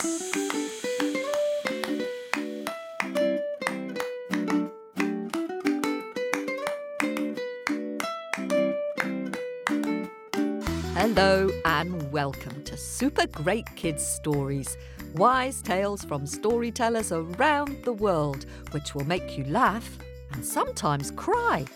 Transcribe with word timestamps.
Hello 0.00 0.08
and 11.66 12.10
welcome 12.10 12.64
to 12.64 12.78
Super 12.78 13.26
Great 13.26 13.66
Kids 13.76 14.06
Stories, 14.06 14.78
wise 15.14 15.60
tales 15.60 16.02
from 16.02 16.24
storytellers 16.24 17.12
around 17.12 17.84
the 17.84 17.92
world, 17.92 18.46
which 18.70 18.94
will 18.94 19.04
make 19.04 19.36
you 19.36 19.44
laugh 19.44 19.98
and 20.32 20.42
sometimes 20.42 21.10
cry. 21.10 21.66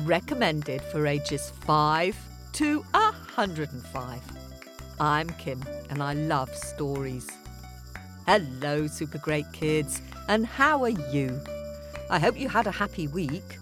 Recommended 0.00 0.82
for 0.82 1.06
ages 1.06 1.50
5 1.60 2.16
to 2.54 2.80
105. 2.90 4.20
I'm 4.98 5.28
Kim 5.30 5.62
and 5.90 6.02
I 6.02 6.14
love 6.14 6.52
stories. 6.56 7.28
Hello, 8.24 8.86
Super 8.86 9.18
Great 9.18 9.52
Kids, 9.52 10.00
and 10.28 10.46
how 10.46 10.84
are 10.84 10.90
you? 10.90 11.40
I 12.08 12.20
hope 12.20 12.38
you 12.38 12.48
had 12.48 12.68
a 12.68 12.70
happy 12.70 13.08
week. 13.08 13.58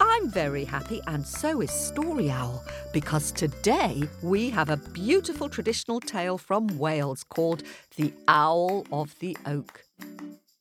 I'm 0.00 0.28
very 0.28 0.64
happy, 0.64 1.00
and 1.06 1.24
so 1.24 1.60
is 1.60 1.70
Story 1.70 2.28
Owl, 2.28 2.64
because 2.92 3.30
today 3.30 4.02
we 4.20 4.50
have 4.50 4.68
a 4.68 4.76
beautiful 4.76 5.48
traditional 5.48 6.00
tale 6.00 6.38
from 6.38 6.76
Wales 6.76 7.22
called 7.22 7.62
The 7.96 8.12
Owl 8.26 8.84
of 8.90 9.16
the 9.20 9.36
Oak. 9.46 9.84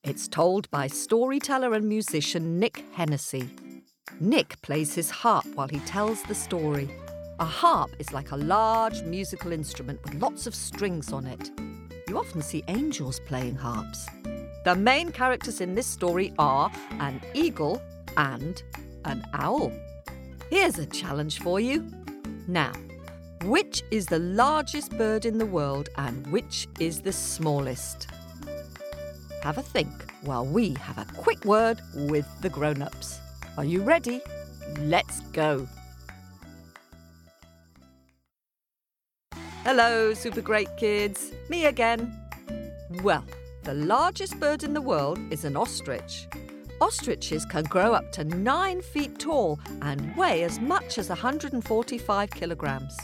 It's 0.04 0.28
told 0.28 0.70
by 0.70 0.86
storyteller 0.86 1.74
and 1.74 1.90
musician 1.90 2.60
Nick 2.60 2.86
Hennessey. 2.94 3.50
Nick 4.20 4.62
plays 4.62 4.94
his 4.94 5.10
harp 5.10 5.48
while 5.56 5.70
he 5.70 5.80
tells 5.80 6.22
the 6.24 6.36
story. 6.36 6.88
A 7.40 7.46
harp 7.46 7.90
is 7.98 8.14
like 8.14 8.30
a 8.30 8.38
large 8.38 9.02
musical 9.02 9.52
instrument 9.52 10.00
with 10.04 10.22
lots 10.22 10.46
of 10.46 10.54
strings 10.54 11.12
on 11.12 11.26
it. 11.26 11.50
You 12.12 12.18
often 12.18 12.42
see 12.42 12.62
angels 12.68 13.22
playing 13.22 13.56
harps. 13.56 14.06
The 14.66 14.76
main 14.76 15.14
characters 15.14 15.62
in 15.62 15.76
this 15.76 15.88
story 15.88 16.34
are 16.38 16.70
an 17.00 17.22
eagle 17.34 17.82
and 18.18 18.62
an 19.06 19.26
owl. 19.32 19.72
Here's 20.50 20.78
a 20.78 20.86
challenge 20.88 21.40
for 21.40 21.62
you. 21.62 21.90
Now, 22.50 22.74
which 23.46 23.82
is 23.92 24.08
the 24.08 24.20
largest 24.20 24.98
bird 24.98 25.26
in 25.26 25.38
the 25.38 25.46
world 25.46 25.88
and 25.96 26.28
which 26.28 26.68
is 26.82 27.00
the 27.00 27.14
smallest? 27.14 28.08
Have 29.42 29.58
a 29.58 29.64
think 29.64 29.94
while 30.24 30.46
we 30.46 30.74
have 30.74 30.98
a 30.98 31.06
quick 31.14 31.46
word 31.46 31.80
with 31.96 32.28
the 32.42 32.50
grown 32.50 32.82
ups. 32.82 33.22
Are 33.58 33.64
you 33.64 33.84
ready? 33.84 34.20
Let's 34.80 35.22
go. 35.32 35.66
Hello, 39.64 40.12
super 40.16 40.42
great 40.42 40.76
kids. 40.76 41.34
Me 41.48 41.66
again. 41.66 42.20
Well, 43.04 43.24
the 43.62 43.76
largest 43.76 44.40
bird 44.40 44.64
in 44.64 44.74
the 44.74 44.82
world 44.82 45.20
is 45.30 45.46
an 45.46 45.56
ostrich. 45.56 46.28
Ostriches 46.82 47.46
can 47.46 47.66
grow 47.66 47.94
up 47.94 48.12
to 48.14 48.24
nine 48.24 48.82
feet 48.82 49.20
tall 49.20 49.60
and 49.84 50.16
weigh 50.18 50.42
as 50.42 50.60
much 50.60 50.98
as 50.98 51.10
145 51.10 52.32
kilograms. 52.32 52.98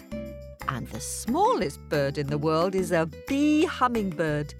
And 0.67 0.87
the 0.87 0.99
smallest 0.99 1.79
bird 1.89 2.17
in 2.17 2.25
the 2.25 2.39
world 2.39 2.73
is 2.73 2.91
a 2.91 3.07
bee 3.27 3.65
hummingbird. 3.65 4.55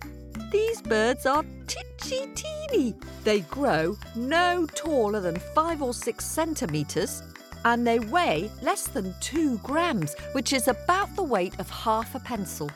These 0.52 0.84
birds 0.84 1.26
are 1.26 1.44
titchy 1.66 2.28
teeny. 2.36 2.96
They 3.24 3.40
grow 3.40 3.98
no 4.16 4.68
taller 4.76 5.20
than 5.20 5.40
five 5.56 5.82
or 5.82 5.96
six 5.96 6.26
centimetres 6.26 7.24
and 7.74 7.86
they 7.86 8.00
weigh 8.00 8.50
less 8.62 8.88
than 8.88 9.14
two 9.20 9.58
grams, 9.58 10.16
which 10.32 10.54
is 10.54 10.70
about 10.70 11.14
the 11.18 11.24
weight 11.24 11.54
of 11.60 11.70
half 11.70 12.16
a 12.16 12.20
pencil. 12.20 12.72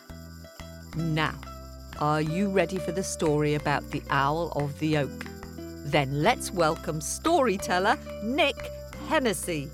Now, 0.97 1.35
are 1.99 2.19
you 2.19 2.49
ready 2.49 2.77
for 2.77 2.91
the 2.91 3.03
story 3.03 3.53
about 3.55 3.89
the 3.91 4.03
Owl 4.09 4.51
of 4.53 4.77
the 4.79 4.97
Oak? 4.97 5.25
Then 5.85 6.21
let's 6.21 6.51
welcome 6.51 6.99
storyteller 6.99 7.97
Nick 8.21 8.57
Hennessey. 9.07 9.69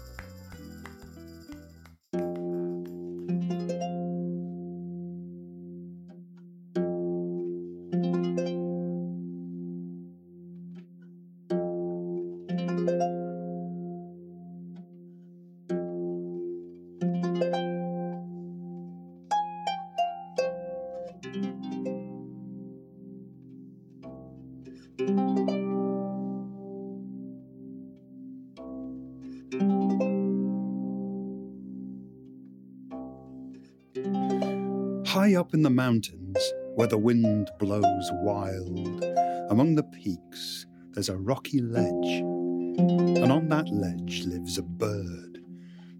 Up 35.47 35.53
in 35.53 35.61
the 35.61 35.69
mountains, 35.69 36.37
where 36.75 36.89
the 36.89 36.97
wind 36.97 37.49
blows 37.57 38.09
wild, 38.15 39.01
among 39.49 39.75
the 39.75 39.83
peaks 39.83 40.65
there's 40.91 41.07
a 41.07 41.15
rocky 41.15 41.61
ledge. 41.61 42.19
And 42.19 43.31
on 43.31 43.47
that 43.47 43.69
ledge 43.69 44.25
lives 44.25 44.57
a 44.57 44.61
bird, 44.61 45.41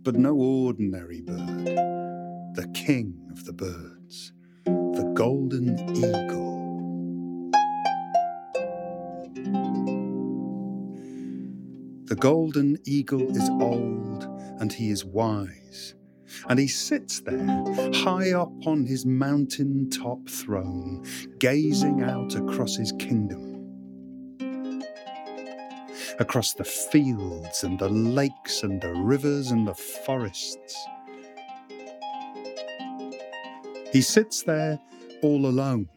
but 0.04 0.16
no 0.16 0.36
ordinary 0.36 1.22
bird, 1.22 1.66
the 2.56 2.70
king 2.74 3.26
of 3.32 3.46
the 3.46 3.54
birds, 3.54 4.34
the 4.66 5.14
golden 5.16 5.80
eagle. 5.96 6.58
The 12.04 12.18
golden 12.18 12.80
eagle 12.84 13.34
is 13.34 13.50
old 13.62 14.26
and 14.60 14.74
he 14.74 14.90
is 14.90 15.06
wise 15.06 15.96
and 16.50 16.60
he 16.60 16.68
sits 16.68 17.20
there, 17.22 17.64
high 17.94 18.32
up 18.32 18.52
on 18.66 18.86
his 18.86 19.06
mountain 19.06 19.90
top 19.90 20.28
throne, 20.30 21.06
gazing 21.40 22.04
out 22.04 22.36
across 22.36 22.76
his 22.76 22.92
kingdom. 22.94 23.56
Across 26.20 26.54
the 26.54 26.64
fields 26.64 27.64
and 27.64 27.78
the 27.78 27.90
lakes 27.90 28.64
and 28.64 28.82
the 28.82 28.94
rivers 28.94 29.52
and 29.52 29.68
the 29.68 29.76
forests. 29.76 30.76
He 33.92 34.02
sits 34.02 34.44
there 34.44 34.80
all 35.22 35.46
alone. 35.46 35.90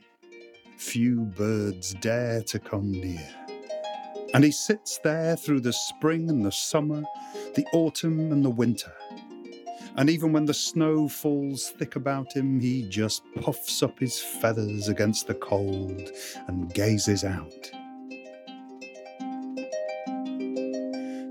Few 0.77 1.23
birds 1.23 1.95
dare 2.01 2.43
to 2.45 2.59
come 2.59 2.91
near. 2.91 3.29
And 4.33 4.45
he 4.45 4.53
sits 4.53 4.99
there 5.03 5.37
through 5.37 5.61
the 5.61 5.73
spring 5.73 6.31
and 6.31 6.45
the 6.45 6.53
summer, 6.53 7.03
the 7.57 7.67
autumn 7.73 8.31
and 8.31 8.45
the 8.45 8.51
winter 8.51 8.93
and 9.97 10.09
even 10.09 10.33
when 10.33 10.45
the 10.45 10.55
snow 10.55 11.09
falls 11.09 11.71
thick 11.71 11.97
about 11.97 12.33
him, 12.33 12.61
he 12.61 12.89
just 12.89 13.23
puffs 13.41 13.83
up 13.83 13.99
his 13.99 14.19
feathers 14.21 14.89
against 14.89 15.27
the 15.27 15.35
cold 15.35 16.11
and 16.47 16.73
gazes 16.73 17.25
out. 17.25 17.71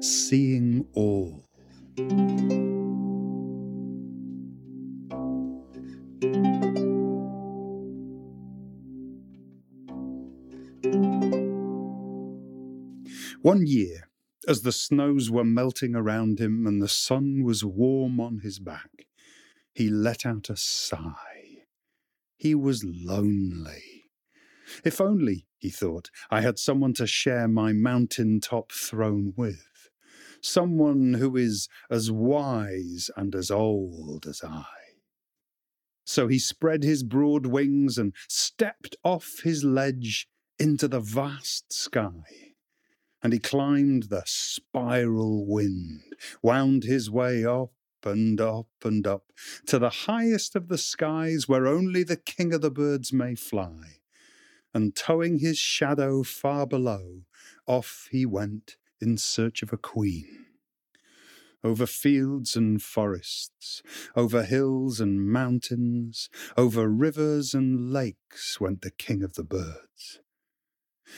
Seeing 0.01 0.85
all. 0.93 1.45
One 13.41 13.65
year, 13.65 14.08
as 14.49 14.63
the 14.63 14.71
snows 14.71 15.29
were 15.29 15.45
melting 15.45 15.95
around 15.95 16.39
him 16.39 16.65
and 16.65 16.81
the 16.81 16.87
sun 16.87 17.43
was 17.43 17.63
warm 17.63 18.19
on 18.19 18.39
his 18.39 18.57
back, 18.57 19.05
he 19.75 19.89
let 19.89 20.25
out 20.25 20.49
a 20.49 20.57
sigh. 20.57 21.65
He 22.35 22.55
was 22.55 22.83
lonely. 22.83 24.05
If 24.83 24.99
only, 24.99 25.45
he 25.59 25.69
thought, 25.69 26.09
I 26.31 26.41
had 26.41 26.57
someone 26.57 26.95
to 26.95 27.05
share 27.05 27.47
my 27.47 27.73
mountain 27.73 28.39
top 28.39 28.71
throne 28.71 29.33
with, 29.37 29.91
someone 30.41 31.13
who 31.13 31.37
is 31.37 31.69
as 31.91 32.11
wise 32.11 33.11
and 33.15 33.35
as 33.35 33.51
old 33.51 34.25
as 34.27 34.41
I. 34.43 34.65
So 36.05 36.27
he 36.27 36.39
spread 36.39 36.81
his 36.81 37.03
broad 37.03 37.45
wings 37.45 37.99
and 37.99 38.15
stepped 38.27 38.95
off 39.03 39.41
his 39.43 39.63
ledge 39.63 40.27
into 40.57 40.87
the 40.87 40.99
vast 40.99 41.71
sky 41.71 42.48
and 43.21 43.33
he 43.33 43.39
climbed 43.39 44.03
the 44.03 44.23
spiral 44.25 45.45
wind, 45.45 46.15
wound 46.41 46.83
his 46.83 47.09
way 47.09 47.45
up 47.45 47.73
and 48.03 48.39
up 48.39 48.69
and 48.83 49.05
up 49.05 49.31
to 49.65 49.77
the 49.77 49.89
highest 49.89 50.55
of 50.55 50.67
the 50.69 50.77
skies 50.77 51.47
where 51.47 51.67
only 51.67 52.03
the 52.03 52.15
king 52.15 52.53
of 52.53 52.61
the 52.61 52.71
birds 52.71 53.11
may 53.11 53.35
fly. 53.35 53.99
And 54.73 54.95
towing 54.95 55.39
his 55.39 55.57
shadow 55.57 56.23
far 56.23 56.67
below, 56.67 57.23
off 57.65 58.07
he 58.11 58.25
went 58.25 58.77
in 59.01 59.17
search 59.17 59.63
of 59.63 59.73
a 59.73 59.77
queen. 59.77 60.45
over 61.63 61.85
fields 61.85 62.55
and 62.55 62.81
forests, 62.81 63.83
over 64.15 64.43
hills 64.43 65.01
and 65.01 65.29
mountains, 65.29 66.29
over 66.55 66.87
rivers 66.87 67.53
and 67.53 67.91
lakes 67.91 68.61
went 68.61 68.81
the 68.81 68.91
king 68.91 69.23
of 69.23 69.33
the 69.33 69.43
birds. 69.43 70.21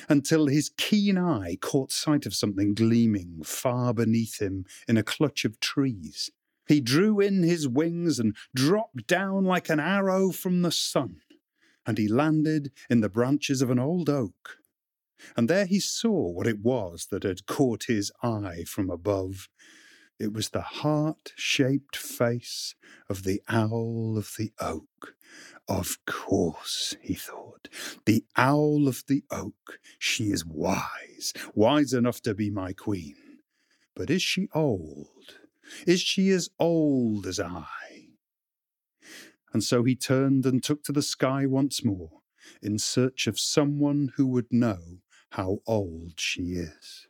Until 0.09 0.47
his 0.47 0.69
keen 0.77 1.17
eye 1.17 1.57
caught 1.61 1.91
sight 1.91 2.25
of 2.25 2.35
something 2.35 2.73
gleaming 2.73 3.43
far 3.43 3.93
beneath 3.93 4.41
him 4.41 4.65
in 4.87 4.97
a 4.97 5.03
clutch 5.03 5.45
of 5.45 5.59
trees. 5.59 6.29
He 6.67 6.81
drew 6.81 7.19
in 7.19 7.43
his 7.43 7.67
wings 7.67 8.19
and 8.19 8.35
dropped 8.55 9.07
down 9.07 9.43
like 9.43 9.69
an 9.69 9.79
arrow 9.79 10.31
from 10.31 10.61
the 10.61 10.71
sun, 10.71 11.17
and 11.85 11.97
he 11.97 12.07
landed 12.07 12.71
in 12.89 13.01
the 13.01 13.09
branches 13.09 13.61
of 13.61 13.69
an 13.69 13.79
old 13.79 14.09
oak. 14.09 14.57
And 15.35 15.49
there 15.49 15.65
he 15.65 15.79
saw 15.79 16.29
what 16.31 16.47
it 16.47 16.59
was 16.59 17.07
that 17.11 17.23
had 17.23 17.45
caught 17.45 17.83
his 17.83 18.11
eye 18.23 18.63
from 18.65 18.89
above 18.89 19.49
it 20.21 20.33
was 20.33 20.49
the 20.49 20.61
heart 20.61 21.33
shaped 21.35 21.97
face 21.97 22.75
of 23.09 23.23
the 23.23 23.41
owl 23.49 24.19
of 24.19 24.35
the 24.37 24.53
oak. 24.59 25.15
Of 25.71 25.99
course, 26.05 26.97
he 27.01 27.13
thought, 27.13 27.69
the 28.05 28.25
owl 28.35 28.89
of 28.89 29.05
the 29.07 29.23
oak. 29.31 29.79
She 29.97 30.25
is 30.25 30.45
wise, 30.45 31.31
wise 31.55 31.93
enough 31.93 32.21
to 32.23 32.33
be 32.33 32.49
my 32.49 32.73
queen. 32.73 33.15
But 33.95 34.09
is 34.09 34.21
she 34.21 34.49
old? 34.53 35.37
Is 35.87 36.01
she 36.01 36.29
as 36.31 36.49
old 36.59 37.25
as 37.25 37.39
I? 37.39 38.09
And 39.53 39.63
so 39.63 39.85
he 39.85 39.95
turned 39.95 40.45
and 40.45 40.61
took 40.61 40.83
to 40.83 40.91
the 40.91 41.01
sky 41.01 41.45
once 41.45 41.85
more, 41.85 42.19
in 42.61 42.77
search 42.77 43.25
of 43.25 43.39
someone 43.39 44.11
who 44.17 44.27
would 44.27 44.51
know 44.51 44.99
how 45.29 45.59
old 45.65 46.19
she 46.19 46.55
is. 46.55 47.07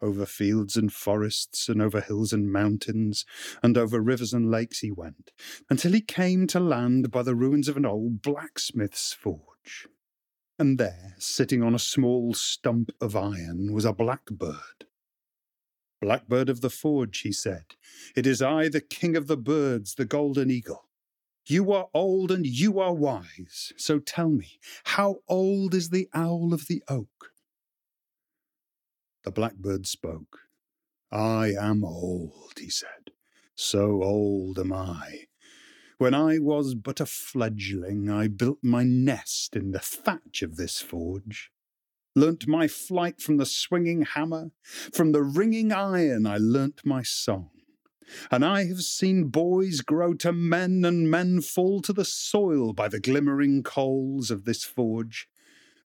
Over 0.00 0.26
fields 0.26 0.76
and 0.76 0.92
forests, 0.92 1.68
and 1.68 1.82
over 1.82 2.00
hills 2.00 2.32
and 2.32 2.52
mountains, 2.52 3.24
and 3.62 3.76
over 3.76 4.00
rivers 4.00 4.32
and 4.32 4.50
lakes 4.50 4.78
he 4.78 4.90
went, 4.92 5.32
until 5.68 5.92
he 5.92 6.00
came 6.00 6.46
to 6.48 6.60
land 6.60 7.10
by 7.10 7.22
the 7.22 7.34
ruins 7.34 7.68
of 7.68 7.76
an 7.76 7.84
old 7.84 8.22
blacksmith's 8.22 9.12
forge. 9.12 9.88
And 10.58 10.78
there, 10.78 11.14
sitting 11.18 11.62
on 11.62 11.74
a 11.74 11.80
small 11.80 12.34
stump 12.34 12.90
of 13.00 13.16
iron, 13.16 13.72
was 13.72 13.84
a 13.84 13.92
blackbird. 13.92 14.86
Blackbird 16.00 16.48
of 16.48 16.60
the 16.60 16.70
forge, 16.70 17.20
he 17.20 17.32
said, 17.32 17.74
it 18.14 18.26
is 18.26 18.40
I, 18.40 18.68
the 18.68 18.80
king 18.80 19.16
of 19.16 19.26
the 19.26 19.36
birds, 19.36 19.96
the 19.96 20.04
golden 20.04 20.50
eagle. 20.50 20.88
You 21.46 21.72
are 21.72 21.88
old 21.94 22.30
and 22.30 22.46
you 22.46 22.78
are 22.78 22.94
wise, 22.94 23.72
so 23.76 23.98
tell 23.98 24.28
me, 24.28 24.60
how 24.84 25.22
old 25.28 25.74
is 25.74 25.90
the 25.90 26.08
owl 26.14 26.54
of 26.54 26.66
the 26.68 26.82
oak? 26.88 27.32
The 29.24 29.30
blackbird 29.30 29.86
spoke. 29.86 30.38
I 31.10 31.52
am 31.58 31.84
old, 31.84 32.54
he 32.58 32.70
said. 32.70 33.12
So 33.54 34.02
old 34.02 34.58
am 34.58 34.72
I. 34.72 35.24
When 35.98 36.14
I 36.14 36.38
was 36.38 36.74
but 36.74 37.00
a 37.00 37.06
fledgling, 37.06 38.08
I 38.08 38.28
built 38.28 38.58
my 38.62 38.84
nest 38.84 39.56
in 39.56 39.72
the 39.72 39.80
thatch 39.80 40.42
of 40.42 40.56
this 40.56 40.80
forge. 40.80 41.50
Learnt 42.14 42.46
my 42.46 42.68
flight 42.68 43.20
from 43.20 43.36
the 43.36 43.46
swinging 43.46 44.02
hammer, 44.02 44.52
from 44.62 45.12
the 45.12 45.22
ringing 45.22 45.72
iron 45.72 46.26
I 46.26 46.36
learnt 46.38 46.82
my 46.84 47.02
song. 47.02 47.50
And 48.30 48.44
I 48.44 48.64
have 48.66 48.82
seen 48.82 49.24
boys 49.24 49.80
grow 49.80 50.14
to 50.14 50.32
men 50.32 50.84
and 50.84 51.10
men 51.10 51.40
fall 51.40 51.80
to 51.82 51.92
the 51.92 52.04
soil 52.04 52.72
by 52.72 52.88
the 52.88 53.00
glimmering 53.00 53.62
coals 53.62 54.30
of 54.30 54.44
this 54.44 54.64
forge. 54.64 55.28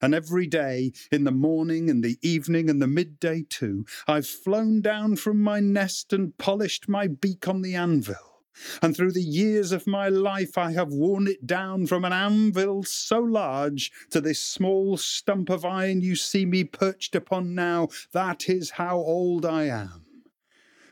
And 0.04 0.14
every 0.14 0.48
day, 0.48 0.92
in 1.14 1.24
the 1.24 1.32
morning 1.32 1.90
and 1.90 2.04
the 2.04 2.18
evening 2.22 2.70
and 2.70 2.82
the 2.82 2.88
midday 2.88 3.46
too, 3.48 3.86
I've 4.06 4.28
flown 4.28 4.82
down 4.82 5.16
from 5.16 5.42
my 5.42 5.62
nest 5.62 6.12
and 6.12 6.38
polished 6.38 6.90
my 6.90 7.08
beak 7.08 7.48
on 7.48 7.62
the 7.62 7.76
anvil. 7.76 8.42
And 8.82 8.98
through 8.98 9.14
the 9.14 9.22
years 9.22 9.72
of 9.72 9.88
my 9.88 10.10
life, 10.10 10.58
I 10.58 10.74
have 10.74 10.90
worn 10.92 11.28
it 11.28 11.48
down 11.48 11.88
from 11.88 12.04
an 12.04 12.12
anvil 12.12 12.84
so 12.84 13.20
large 13.20 13.94
to 14.10 14.20
this 14.20 14.42
small 14.42 14.98
stump 14.98 15.50
of 15.50 15.64
iron 15.64 16.02
you 16.02 16.18
see 16.18 16.46
me 16.46 16.66
perched 16.66 17.16
upon 17.16 17.56
now. 17.56 17.88
That 18.12 18.50
is 18.50 18.72
how 18.72 18.98
old 18.98 19.46
I 19.46 19.68
am. 19.68 20.04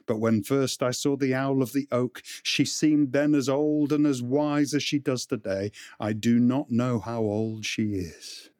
But 0.06 0.19
when 0.19 0.42
first 0.42 0.81
I 0.81 0.92
saw 0.92 1.18
the 1.18 1.36
owl 1.36 1.62
of 1.62 1.74
the 1.74 1.90
oak, 1.92 2.22
she 2.44 2.63
seemed 2.63 3.12
then 3.12 3.36
as 3.36 3.50
old 3.50 3.92
and 3.92 4.08
as 4.08 4.22
wise 4.22 4.74
as 4.74 4.84
she 4.84 5.00
does 5.00 5.25
today. 5.25 5.74
I 6.00 6.13
do 6.13 6.40
not 6.40 6.72
know 6.72 7.00
how 7.00 7.24
old 7.24 7.66
she 7.66 7.96
is. 7.96 8.50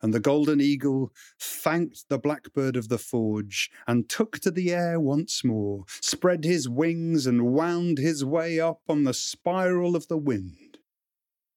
And 0.00 0.14
the 0.14 0.20
golden 0.20 0.60
eagle 0.60 1.12
thanked 1.40 2.08
the 2.08 2.18
blackbird 2.18 2.76
of 2.76 2.88
the 2.88 2.98
forge 2.98 3.70
and 3.86 4.08
took 4.08 4.38
to 4.40 4.50
the 4.50 4.72
air 4.72 5.00
once 5.00 5.42
more, 5.42 5.84
spread 6.00 6.44
his 6.44 6.68
wings 6.68 7.26
and 7.26 7.52
wound 7.52 7.98
his 7.98 8.24
way 8.24 8.60
up 8.60 8.80
on 8.88 9.04
the 9.04 9.14
spiral 9.14 9.96
of 9.96 10.06
the 10.06 10.16
wind, 10.16 10.78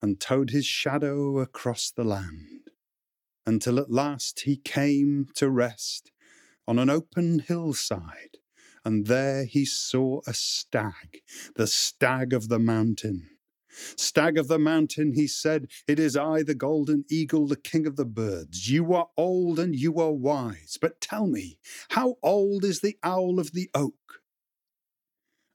and 0.02 0.20
towed 0.20 0.50
his 0.50 0.66
shadow 0.66 1.40
across 1.40 1.92
the 1.92 2.04
land, 2.04 2.72
until 3.46 3.80
at 3.80 3.92
last 3.92 4.42
he 4.42 4.56
came 4.56 5.28
to 5.36 5.50
rest 5.50 6.12
on 6.68 6.80
an 6.80 6.90
open 6.90 7.40
hillside, 7.40 8.38
and 8.84 9.06
there 9.06 9.46
he 9.46 9.66
saw 9.66 10.22
a 10.26 10.34
stag, 10.34 11.22
the 11.56 11.68
stag 11.68 12.34
of 12.34 12.50
the 12.50 12.60
mountain 12.60 13.30
Stag 13.72 14.38
of 14.38 14.48
the 14.48 14.60
mountain, 14.60 15.14
he 15.14 15.28
said, 15.28 15.68
it 15.88 16.00
is 16.00 16.18
I, 16.18 16.44
the 16.44 16.56
golden 16.56 17.06
eagle, 17.10 17.48
the 17.48 17.56
king 17.56 17.88
of 17.88 17.96
the 17.96 18.06
birds. 18.06 18.70
You 18.70 18.94
are 18.94 19.10
old 19.18 19.60
and 19.60 19.76
you 19.76 20.00
are 20.00 20.12
wise, 20.12 20.78
but 20.80 21.02
tell 21.02 21.28
me, 21.28 21.60
how 21.90 22.16
old 22.22 22.64
is 22.64 22.82
the 22.82 22.98
owl 23.04 23.40
of 23.40 23.54
the 23.54 23.70
oak? 23.74 24.22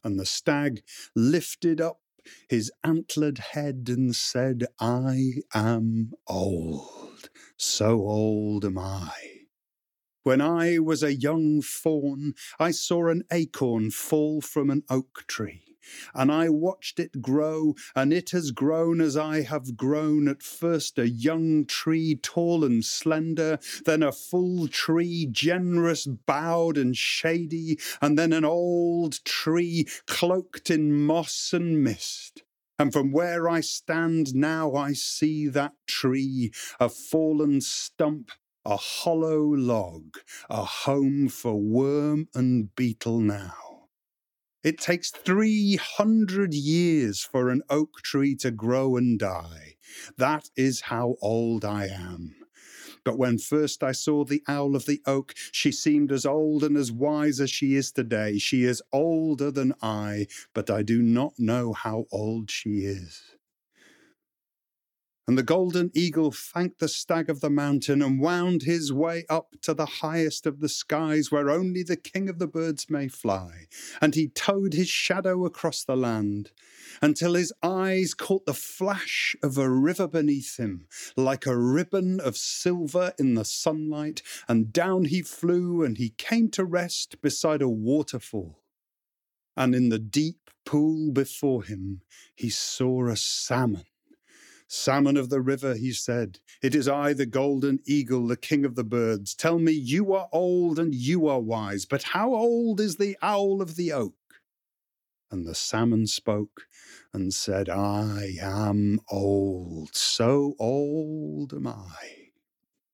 And 0.03 0.19
the 0.19 0.27
stag 0.27 0.83
lifted 1.15 1.81
up 1.81 2.01
his 2.49 2.73
antlered 2.85 3.39
head 3.39 3.85
and 3.89 4.15
said, 4.15 4.67
I 4.81 5.43
am 5.55 6.13
old, 6.27 7.31
so 7.57 8.01
old 8.01 8.65
am 8.65 8.79
I. 8.79 9.13
When 10.23 10.41
I 10.41 10.79
was 10.79 11.05
a 11.05 11.15
young 11.15 11.63
fawn, 11.63 12.35
I 12.59 12.73
saw 12.73 13.09
an 13.09 13.23
acorn 13.31 13.93
fall 13.93 14.41
from 14.41 14.71
an 14.71 14.83
oak 14.91 15.25
tree 15.29 15.66
and 16.15 16.31
I 16.31 16.49
watched 16.49 16.99
it 16.99 17.21
grow, 17.23 17.75
and 17.94 18.12
it 18.12 18.31
has 18.31 18.50
grown 18.50 19.00
as 19.00 19.17
I 19.17 19.43
have 19.43 19.77
grown, 19.77 20.29
at 20.29 20.43
first 20.43 20.99
a 20.99 21.09
young 21.09 21.65
tree, 21.67 22.19
tall 22.23 22.65
and 22.65 22.85
slender, 22.85 23.59
then 23.85 24.03
a 24.03 24.12
full 24.12 24.69
tree, 24.69 25.27
generous, 25.31 26.06
bowed 26.06 26.77
and 26.79 26.97
shady, 26.97 27.79
and 28.00 28.19
then 28.19 28.33
an 28.33 28.44
old 28.44 29.25
tree, 29.25 29.87
cloaked 30.06 30.71
in 30.71 30.93
moss 30.93 31.53
and 31.53 31.83
mist. 31.83 32.43
And 32.79 32.93
from 32.93 33.11
where 33.11 33.49
I 33.49 33.61
stand 33.61 34.35
now, 34.35 34.75
I 34.75 34.93
see 34.93 35.49
that 35.49 35.72
tree, 35.87 36.53
a 36.79 36.91
fallen 36.91 37.60
stump, 37.63 38.31
a 38.67 38.77
hollow 38.77 39.43
log, 39.43 40.19
a 40.51 40.65
home 40.65 41.29
for 41.29 41.55
worm 41.55 42.29
and 42.34 42.75
beetle 42.75 43.20
now. 43.20 43.66
It 44.67 44.79
takes 44.79 45.13
300 45.13 46.53
years 46.53 47.23
for 47.23 47.51
an 47.51 47.63
oak 47.70 48.03
tree 48.03 48.35
to 48.41 48.51
grow 48.51 48.96
and 48.96 49.17
die. 49.17 49.77
That 50.19 50.51
is 50.56 50.81
how 50.81 51.15
old 51.23 51.65
I 51.65 51.87
am. 51.87 52.35
But 53.05 53.17
when 53.17 53.39
first 53.39 53.85
I 53.85 53.93
saw 53.93 54.25
the 54.25 54.43
owl 54.49 54.75
of 54.75 54.87
the 54.87 55.01
oak, 55.06 55.35
she 55.53 55.70
seemed 55.70 56.11
as 56.11 56.27
old 56.27 56.65
and 56.65 56.77
as 56.77 56.91
wise 56.91 57.39
as 57.39 57.49
she 57.49 57.77
is 57.77 57.93
today. 57.93 58.39
She 58.39 58.65
is 58.65 58.82
older 58.93 59.53
than 59.53 59.73
I, 59.82 60.27
but 60.53 60.69
I 60.69 60.82
do 60.82 61.01
not 61.01 61.35
know 61.39 61.73
how 61.73 62.06
old 62.11 62.51
she 62.51 62.87
is. 62.87 63.35
And 65.29 65.37
the 65.37 65.43
golden 65.43 65.91
eagle 65.93 66.31
thanked 66.31 66.79
the 66.79 66.87
stag 66.87 67.29
of 67.29 67.41
the 67.41 67.51
mountain 67.51 68.01
and 68.01 68.21
wound 68.21 68.63
his 68.63 68.93
way 68.93 69.25
up 69.29 69.56
to 69.63 69.75
the 69.75 69.87
highest 69.87 70.47
of 70.47 70.61
the 70.61 70.69
skies 70.69 71.33
where 71.33 71.51
only 71.51 71.83
the 71.83 71.97
king 71.97 72.29
of 72.29 72.39
the 72.39 72.47
birds 72.47 72.89
may 72.89 73.09
fly. 73.09 73.67
And 74.01 74.15
he 74.15 74.29
towed 74.29 74.73
his 74.73 74.89
shadow 74.89 75.45
across 75.45 75.83
the 75.83 75.97
land 75.97 76.53
until 77.03 77.35
his 77.35 77.53
eyes 77.61 78.15
caught 78.15 78.47
the 78.47 78.55
flash 78.55 79.35
of 79.43 79.59
a 79.59 79.69
river 79.69 80.06
beneath 80.06 80.59
him, 80.59 80.87
like 81.17 81.45
a 81.45 81.59
ribbon 81.59 82.21
of 82.21 82.37
silver 82.37 83.13
in 83.19 83.35
the 83.35 83.45
sunlight. 83.45 84.23
And 84.49 84.73
down 84.73 85.06
he 85.06 85.23
flew 85.23 85.83
and 85.83 85.99
he 85.99 86.11
came 86.11 86.51
to 86.51 86.65
rest 86.65 87.21
beside 87.21 87.63
a 87.63 87.69
waterfall. 87.69 88.61
And 89.56 89.75
in 89.75 89.89
the 89.89 89.99
deep 89.99 90.51
pool 90.65 91.11
before 91.11 91.65
him, 91.65 92.03
he 92.37 92.49
saw 92.49 93.09
a 93.09 93.17
salmon 93.17 93.87
Salmon 94.69 95.17
of 95.17 95.31
the 95.31 95.41
river, 95.41 95.75
he 95.75 95.93
said, 95.93 96.41
it 96.61 96.75
is 96.75 96.89
I, 96.89 97.13
the 97.13 97.27
golden 97.27 97.79
eagle, 97.87 98.27
the 98.27 98.37
king 98.37 98.65
of 98.65 98.75
the 98.75 98.85
birds. 98.85 99.35
Tell 99.35 99.58
me, 99.58 99.73
you 99.73 100.13
are 100.13 100.29
old 100.32 100.79
and 100.79 100.94
you 100.94 101.29
are 101.29 101.41
wise, 101.41 101.85
but 101.85 102.03
how 102.03 102.35
old 102.35 102.81
is 102.81 102.96
the 102.96 103.17
owl 103.23 103.63
of 103.63 103.77
the 103.77 103.93
oak? 103.93 104.15
And 105.31 105.46
the 105.46 105.55
salmon 105.55 106.06
spoke 106.06 106.67
and 107.13 107.32
said, 107.32 107.69
I 107.69 108.37
am 108.41 109.01
old, 109.08 109.94
so 109.94 110.55
old 110.58 111.53
am 111.53 111.67
I. 111.67 112.31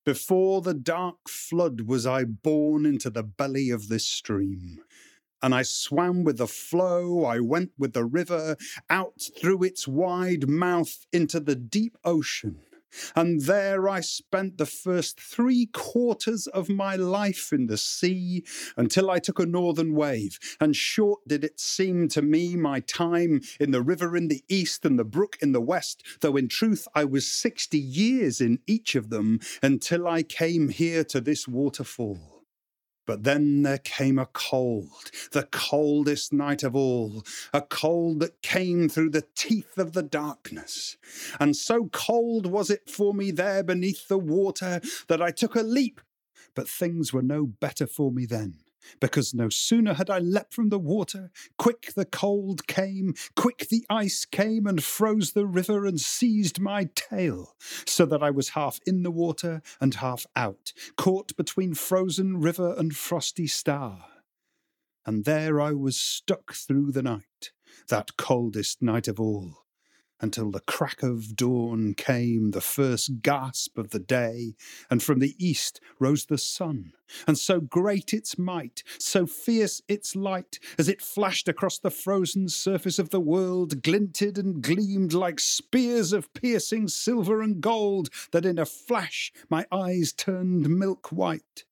Before 0.05 0.61
the 0.61 0.75
dark 0.75 1.29
flood 1.29 1.83
was 1.83 2.07
I 2.07 2.25
born 2.25 2.85
into 2.85 3.09
the 3.09 3.23
belly 3.23 3.71
of 3.71 3.89
this 3.89 4.07
stream. 4.07 4.81
And 5.43 5.55
I 5.55 5.63
swam 5.63 6.25
with 6.25 6.39
the 6.39 6.47
flow, 6.47 7.25
I 7.25 7.41
went 7.41 7.73
with 7.79 7.93
the 7.93 8.05
river, 8.05 8.57
out 8.89 9.23
through 9.41 9.65
its 9.65 9.89
wide 9.89 10.49
mouth 10.49 11.07
into 11.13 11.41
the 11.41 11.57
deep 11.57 11.99
ocean. 12.05 12.61
And 13.17 13.43
there 13.43 13.89
I 13.89 14.01
spent 14.01 14.59
the 14.59 14.67
first 14.67 15.19
three 15.19 15.67
quarters 15.73 16.47
of 16.47 16.69
my 16.69 16.95
life 16.97 17.53
in 17.53 17.67
the 17.67 17.79
sea 17.79 18.45
until 18.77 19.11
I 19.11 19.19
took 19.19 19.39
a 19.39 19.47
northern 19.47 19.95
wave. 19.95 20.39
And 20.61 20.77
short 20.77 21.21
did 21.27 21.43
it 21.43 21.59
seem 21.59 22.09
to 22.09 22.23
me 22.23 22.55
my 22.55 22.81
time 22.81 23.41
in 23.59 23.71
the 23.71 23.83
river 23.83 24.15
in 24.17 24.29
the 24.29 24.45
east 24.49 24.85
and 24.85 24.99
the 24.99 25.05
brook 25.05 25.39
in 25.41 25.53
the 25.53 25.61
west, 25.61 26.03
though 26.21 26.37
in 26.37 26.49
truth 26.49 26.87
I 26.95 27.05
was 27.05 27.27
sixty 27.27 27.79
years 27.79 28.41
in 28.41 28.59
each 28.67 28.95
of 28.95 29.09
them 29.09 29.41
until 29.63 30.07
I 30.07 30.23
came 30.23 30.69
here 30.69 31.05
to 31.05 31.21
this 31.21 31.49
waterfall. 31.49 32.32
But 33.07 33.25
then 33.25 33.63
there 33.63 33.79
came 33.79 34.19
a 34.19 34.27
cold, 34.27 35.11
the 35.33 35.49
coldest 35.51 36.33
night 36.33 36.63
of 36.63 36.77
all, 36.77 37.25
a 37.53 37.61
cold 37.61 38.21
that 38.21 38.43
came 38.43 38.89
through 38.89 39.11
the 39.11 39.27
teeth 39.35 39.77
of 39.77 39.93
the 39.93 40.03
darkness. 40.03 40.97
And 41.41 41.57
so 41.57 41.89
cold 41.93 42.47
was 42.47 42.71
it 42.71 42.89
for 42.89 43.13
me 43.13 43.31
there 43.31 43.63
beneath 43.63 44.09
the 44.09 44.19
water 44.19 44.81
that 45.09 45.21
I 45.21 45.31
took 45.31 45.57
a 45.57 45.63
leap. 45.63 46.01
But 46.55 46.69
things 46.69 47.13
were 47.13 47.23
no 47.23 47.47
better 47.47 47.87
for 47.87 48.13
me 48.13 48.27
then 48.27 48.59
because 49.01 49.35
no 49.35 49.49
sooner 49.49 49.95
had 49.95 50.11
I 50.11 50.19
leapt 50.19 50.55
from 50.55 50.69
the 50.69 50.79
water, 50.79 51.31
quick 51.59 51.93
the 51.95 52.05
cold 52.05 52.67
came, 52.67 53.15
quick 53.37 53.69
the 53.69 53.87
ice 53.89 54.25
came 54.25 54.67
and 54.67 54.83
froze 54.83 55.33
the 55.33 55.47
river 55.47 55.87
and 55.87 56.01
seized 56.01 56.61
my 56.61 56.89
tail, 56.95 57.57
so 57.87 58.05
that 58.07 58.23
I 58.23 58.31
was 58.31 58.51
half 58.51 58.81
in 58.87 59.03
the 59.03 59.11
water 59.11 59.63
and 59.81 59.95
half 59.95 60.27
out, 60.37 60.73
caught 60.97 61.37
between 61.37 61.75
frozen 61.75 62.41
river 62.41 62.75
and 62.77 62.97
frosty 62.97 63.47
star. 63.47 64.07
And 65.05 65.25
there 65.25 65.61
I 65.61 65.73
was 65.73 65.97
stuck 65.97 66.55
through 66.55 66.93
the 66.93 67.03
night, 67.03 67.53
that 67.89 68.17
coldest 68.17 68.83
night 68.83 69.09
of 69.09 69.19
all, 69.19 69.62
until 70.23 70.53
the 70.53 70.61
crack 70.61 71.03
of 71.03 71.35
dawn 71.35 71.95
came, 71.95 72.53
the 72.53 72.61
first 72.61 73.21
gasp 73.23 73.77
of 73.77 73.91
the 73.91 73.99
day, 73.99 74.55
and 74.89 75.03
from 75.03 75.19
the 75.19 75.35
east 75.39 75.81
rose 75.99 76.27
the 76.27 76.39
sun. 76.39 76.93
And 77.27 77.37
so 77.37 77.61
great 77.61 78.15
its 78.15 78.39
might, 78.39 78.85
so 78.99 79.27
fierce 79.27 79.83
its 79.89 80.15
light, 80.15 80.61
as 80.79 80.89
it 80.89 81.03
flashed 81.03 81.49
across 81.49 81.79
the 81.79 81.91
frozen 81.91 82.49
surface 82.49 83.01
of 83.01 83.11
the 83.11 83.21
world, 83.21 83.83
glinted 83.83 84.39
and 84.39 84.63
gleamed 84.63 85.13
like 85.13 85.41
spears 85.41 86.13
of 86.13 86.33
piercing 86.33 86.87
silver 86.87 87.43
and 87.43 87.61
gold, 87.61 88.09
that 88.31 88.47
in 88.47 88.59
a 88.59 88.65
flash 88.65 89.33
my 89.51 89.67
eyes 89.73 90.13
turned 90.13 90.71
milk 90.71 91.11
white. 91.11 91.65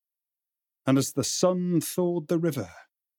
And 0.86 0.98
as 0.98 1.12
the 1.12 1.24
sun 1.24 1.80
thawed 1.80 2.26
the 2.26 2.38
river, 2.38 2.70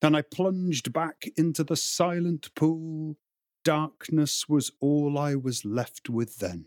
and 0.02 0.18
I 0.18 0.24
plunged 0.24 0.92
back 0.92 1.26
into 1.38 1.64
the 1.64 1.76
silent 1.76 2.54
pool, 2.56 3.18
Darkness 3.64 4.50
was 4.50 4.72
all 4.80 5.18
I 5.18 5.36
was 5.36 5.66
left 5.66 6.10
with 6.10 6.40
then. 6.40 6.66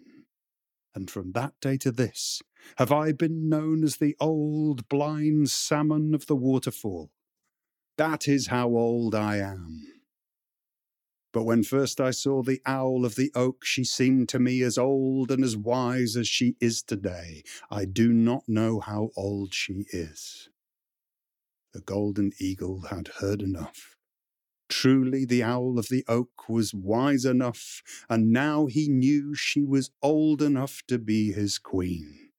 And 0.95 1.11
from 1.11 1.33
that 1.33 1.55
day 1.61 1.77
to 1.79 1.91
this 1.91 2.41
have 2.77 2.93
I 2.93 3.13
been 3.13 3.49
known 3.49 3.83
as 3.83 3.97
the 3.97 4.17
old 4.21 4.89
blind 4.89 5.51
salmon 5.51 6.15
of 6.15 6.27
the 6.27 6.37
waterfall. 6.37 7.11
That 7.97 8.29
is 8.29 8.47
how 8.47 8.69
old 8.69 9.15
I 9.15 9.39
am. 9.39 9.83
But 11.33 11.45
when 11.45 11.65
first 11.65 12.01
I 12.01 12.13
saw 12.13 12.45
the 12.45 12.63
owl 12.65 13.05
of 13.05 13.17
the 13.17 13.33
oak, 13.35 13.65
she 13.65 13.83
seemed 13.83 14.29
to 14.29 14.39
me 14.39 14.63
as 14.63 14.79
old 14.79 15.33
and 15.33 15.43
as 15.43 15.57
wise 15.57 16.17
as 16.17 16.29
she 16.29 16.55
is 16.61 16.81
today. 16.81 17.43
I 17.73 17.87
do 17.87 18.13
not 18.13 18.45
know 18.49 18.79
how 18.79 19.11
old 19.17 19.53
she 19.53 19.85
is. 19.91 20.49
The 21.73 21.81
golden 21.81 22.31
eagle 22.39 22.83
had 22.83 23.09
heard 23.19 23.43
enough. 23.43 23.94
Truly, 24.77 25.25
the 25.25 25.43
owl 25.45 25.79
of 25.79 25.89
the 25.89 26.05
oak 26.09 26.49
was 26.49 26.75
wise 26.75 27.25
enough, 27.25 27.81
and 28.11 28.33
now 28.33 28.67
he 28.67 28.89
knew 28.89 29.33
she 29.33 29.63
was 29.63 29.93
old 30.03 30.43
enough 30.43 30.83
to 30.89 30.99
be 30.99 31.31
his 31.31 31.59
queen. 31.59 32.31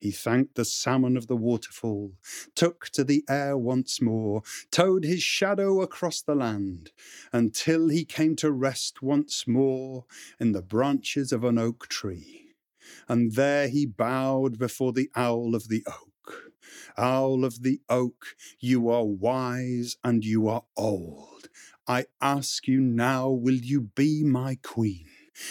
He 0.00 0.10
thanked 0.10 0.56
the 0.56 0.64
salmon 0.64 1.16
of 1.16 1.28
the 1.28 1.36
waterfall, 1.36 2.14
took 2.56 2.86
to 2.90 3.04
the 3.04 3.24
air 3.30 3.56
once 3.56 4.02
more, 4.02 4.42
towed 4.72 5.04
his 5.04 5.22
shadow 5.22 5.80
across 5.80 6.20
the 6.20 6.34
land, 6.34 6.90
until 7.32 7.88
he 7.88 8.04
came 8.04 8.34
to 8.36 8.50
rest 8.50 9.00
once 9.00 9.46
more 9.46 10.06
in 10.40 10.52
the 10.52 10.60
branches 10.60 11.30
of 11.32 11.44
an 11.44 11.56
oak 11.56 11.86
tree. 11.86 12.56
And 13.08 13.34
there 13.34 13.68
he 13.68 13.86
bowed 13.86 14.58
before 14.58 14.92
the 14.92 15.08
owl 15.14 15.54
of 15.54 15.68
the 15.68 15.84
oak. 15.86 16.52
Owl 16.98 17.44
of 17.44 17.62
the 17.62 17.80
oak, 17.88 18.34
you 18.58 18.90
are 18.90 19.06
wise 19.06 19.96
and 20.02 20.24
you 20.24 20.48
are 20.48 20.64
old. 20.76 21.33
I 21.86 22.06
ask 22.20 22.66
you 22.66 22.80
now, 22.80 23.28
will 23.28 23.54
you 23.54 23.90
be 23.94 24.24
my 24.24 24.58
queen? 24.62 25.06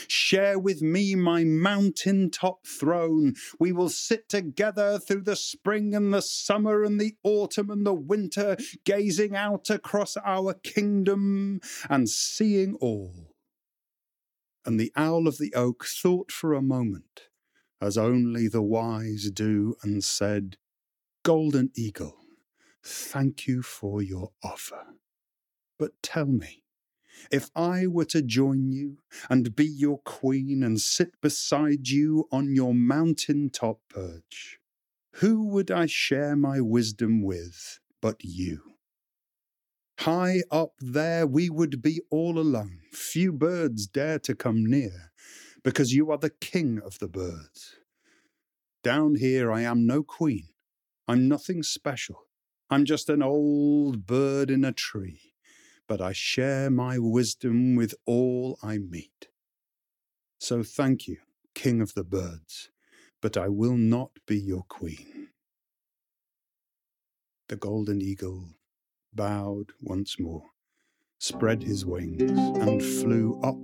Share 0.08 0.58
with 0.58 0.82
me 0.82 1.14
my 1.14 1.44
mountain 1.44 2.32
top 2.32 2.66
throne. 2.66 3.36
We 3.60 3.72
will 3.72 3.90
sit 3.90 4.30
together 4.30 4.98
through 4.98 5.24
the 5.24 5.36
spring 5.36 5.94
and 5.94 6.14
the 6.14 6.22
summer 6.22 6.84
and 6.84 7.00
the 7.00 7.16
autumn 7.24 7.70
and 7.70 7.86
the 7.86 7.94
winter, 7.94 8.58
gazing 8.86 9.36
out 9.36 9.70
across 9.70 10.16
our 10.24 10.54
kingdom 10.54 11.60
and 11.90 12.10
seeing 12.10 12.76
all. 12.76 13.36
And 14.66 14.80
the 14.80 14.94
owl 14.96 15.28
of 15.28 15.38
the 15.38 15.54
oak 15.54 15.86
thought 15.86 16.32
for 16.32 16.54
a 16.54 16.62
moment, 16.62 17.24
as 17.82 17.98
only 17.98 18.48
the 18.48 18.62
wise 18.62 19.30
do, 19.32 19.76
and 19.84 20.04
said, 20.04 20.56
Golden 21.24 21.72
eagle, 21.76 22.16
thank 22.82 23.48
you 23.48 23.62
for 23.62 24.02
your 24.02 24.32
offer. 24.42 24.86
But 25.78 25.92
tell 26.02 26.28
me, 26.28 26.64
if 27.32 27.50
I 27.56 27.88
were 27.88 28.06
to 28.06 28.22
join 28.22 28.72
you 28.72 28.98
and 29.30 29.56
be 29.56 29.66
your 29.66 30.00
queen 30.00 30.64
and 30.64 30.80
sit 30.80 31.20
beside 31.22 31.88
you 31.88 32.28
on 32.32 32.54
your 32.54 32.74
mountain 32.74 33.50
top 33.50 33.80
perch, 33.90 34.60
who 35.18 35.46
would 35.48 35.72
I 35.72 35.86
share 35.86 36.36
my 36.36 36.60
wisdom 36.60 37.24
with 37.24 37.80
but 38.02 38.18
you? 38.24 38.62
High 40.00 40.42
up 40.52 40.74
there 40.80 41.26
we 41.26 41.50
would 41.50 41.82
be 41.82 42.02
all 42.10 42.40
alone, 42.40 42.80
few 42.92 43.32
birds 43.32 43.88
dare 43.88 44.20
to 44.20 44.36
come 44.36 44.66
near, 44.66 45.12
because 45.64 45.94
you 45.94 46.12
are 46.12 46.18
the 46.18 46.32
king 46.32 46.80
of 46.84 47.00
the 47.00 47.08
birds. 47.08 47.76
Down 48.84 49.16
here 49.16 49.52
I 49.52 49.62
am 49.62 49.86
no 49.88 50.04
queen, 50.04 50.50
I'm 51.08 51.28
nothing 51.28 51.64
special, 51.64 52.28
I'm 52.70 52.86
just 52.86 53.08
an 53.08 53.22
old 53.24 54.06
bird 54.06 54.50
in 54.50 54.66
a 54.66 54.74
tree 54.74 55.33
but 55.88 56.02
I 56.02 56.14
share 56.14 56.70
my 56.70 56.98
wisdom 56.98 57.76
with 57.76 57.94
all 58.06 58.58
I 58.64 58.78
meet. 58.78 59.28
So 60.40 60.64
thank 60.64 61.08
you, 61.08 61.18
King 61.56 61.82
of 61.82 61.94
the 61.94 62.04
birds, 62.04 62.70
but 63.22 63.38
I 63.38 63.48
will 63.50 63.78
not 63.78 64.12
be 64.26 64.40
your 64.40 64.64
queen. 64.64 65.30
The 67.50 67.56
golden 67.56 68.02
eagle 68.02 68.56
bowed 69.14 69.74
once 69.82 70.20
more, 70.20 70.46
spread 71.20 71.64
his 71.64 71.86
wings, 71.86 72.22
and 72.22 72.82
flew 72.82 73.40
up 73.44 73.56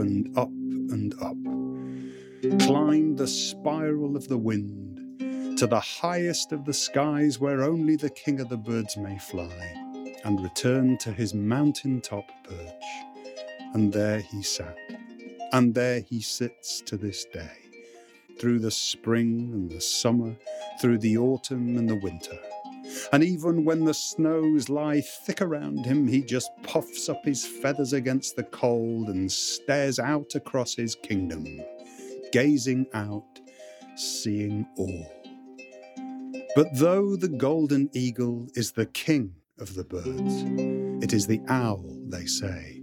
and 0.00 0.36
up 0.38 0.48
and 0.48 1.14
up, 1.20 2.66
climbed 2.66 3.18
the 3.18 3.28
spiral 3.28 4.16
of 4.16 4.28
the 4.28 4.38
wind 4.38 5.58
to 5.58 5.66
the 5.66 5.80
highest 5.80 6.52
of 6.52 6.64
the 6.64 6.74
skies 6.74 7.38
where 7.38 7.62
only 7.62 7.96
the 7.96 8.10
king 8.10 8.40
of 8.40 8.48
the 8.48 8.56
birds 8.56 8.96
may 8.96 9.18
fly 9.18 9.83
and 10.24 10.42
returned 10.42 10.98
to 11.00 11.12
his 11.12 11.34
mountain 11.34 12.00
top 12.00 12.28
perch. 12.44 12.84
And 13.74 13.92
there 13.92 14.20
he 14.20 14.42
sat, 14.42 14.76
and 15.52 15.74
there 15.74 16.00
he 16.00 16.20
sits 16.20 16.80
to 16.82 16.96
this 16.96 17.24
day, 17.26 17.58
through 18.40 18.60
the 18.60 18.70
spring 18.70 19.50
and 19.52 19.70
the 19.70 19.80
summer, 19.80 20.34
through 20.80 20.98
the 20.98 21.18
autumn 21.18 21.76
and 21.76 21.88
the 21.88 21.96
winter. 21.96 22.38
And 23.12 23.24
even 23.24 23.64
when 23.64 23.84
the 23.84 23.94
snows 23.94 24.68
lie 24.68 25.00
thick 25.00 25.40
around 25.40 25.84
him, 25.86 26.06
he 26.06 26.22
just 26.22 26.50
puffs 26.62 27.08
up 27.08 27.24
his 27.24 27.46
feathers 27.46 27.92
against 27.92 28.36
the 28.36 28.44
cold 28.44 29.08
and 29.08 29.30
stares 29.30 29.98
out 29.98 30.34
across 30.34 30.74
his 30.74 30.94
kingdom, 30.94 31.44
gazing 32.32 32.86
out, 32.94 33.40
seeing 33.96 34.66
all. 34.76 35.10
But 36.54 36.68
though 36.74 37.16
the 37.16 37.28
golden 37.28 37.90
eagle 37.92 38.46
is 38.54 38.72
the 38.72 38.86
king 38.86 39.34
of 39.58 39.74
the 39.74 39.84
birds. 39.84 40.42
It 41.04 41.12
is 41.12 41.26
the 41.26 41.40
owl, 41.48 41.98
they 42.08 42.26
say, 42.26 42.80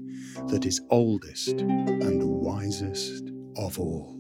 that 0.48 0.66
is 0.66 0.82
oldest 0.90 1.62
and 1.62 2.24
wisest 2.24 3.32
of 3.58 3.80
all. 3.80 4.18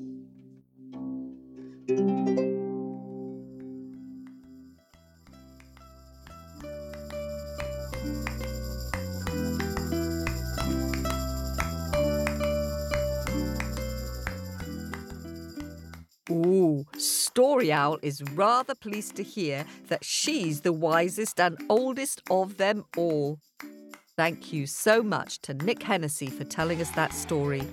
Owl 17.92 18.00
is 18.02 18.24
rather 18.34 18.76
pleased 18.76 19.16
to 19.18 19.24
hear 19.24 19.66
that 19.88 20.04
she's 20.04 20.62
the 20.62 20.74
wisest 20.74 21.40
and 21.40 21.58
oldest 21.70 22.22
of 22.30 22.58
them 22.58 22.86
all. 22.98 23.40
thank 24.18 24.52
you 24.54 24.68
so 24.68 25.02
much 25.02 25.40
to 25.42 25.54
Nick 25.54 25.82
Hennessey 25.82 26.28
for 26.28 26.44
telling 26.44 26.82
us 26.82 26.92
that 26.92 27.14
story. 27.14 27.64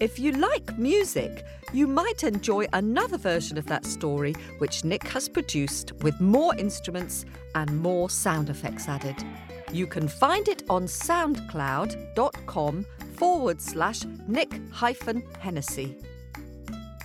If 0.00 0.18
you 0.18 0.32
like 0.32 0.76
music, 0.76 1.44
you 1.72 1.86
might 1.86 2.24
enjoy 2.24 2.66
another 2.72 3.16
version 3.16 3.56
of 3.56 3.66
that 3.66 3.86
story 3.86 4.34
which 4.58 4.84
Nick 4.84 5.04
has 5.04 5.28
produced 5.28 5.92
with 6.02 6.20
more 6.20 6.52
instruments 6.56 7.24
and 7.54 7.80
more 7.80 8.10
sound 8.10 8.50
effects 8.50 8.88
added. 8.88 9.14
You 9.72 9.86
can 9.86 10.08
find 10.08 10.48
it 10.48 10.64
on 10.68 10.86
soundcloud.com 10.86 12.86
forward 13.14 13.60
slash 13.60 14.02
Nick 14.26 14.60
hyphen 14.72 15.22
Hennessey. 15.38 15.96